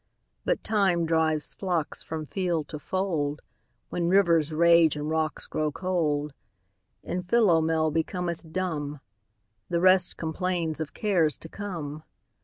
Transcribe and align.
But 0.45 0.63
Time 0.63 1.05
drives 1.05 1.53
flocks 1.53 2.01
from 2.01 2.25
field 2.25 2.67
to 2.69 2.79
fold; 2.79 3.43
When 3.89 4.07
rivers 4.09 4.51
rage 4.51 4.95
and 4.95 5.07
rocks 5.11 5.45
grow 5.45 5.71
cold; 5.71 6.33
And 7.03 7.23
Philomel 7.29 7.91
becometh 7.91 8.51
dumb; 8.51 8.99
The 9.69 9.79
rest 9.79 10.17
complains 10.17 10.79
of 10.79 10.95
cares 10.95 11.37
to 11.37 11.49
come. 11.49 12.01